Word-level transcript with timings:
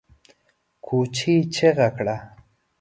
کوچي 0.85 1.33
چيغه 1.53 1.87
کړه! 1.97 2.17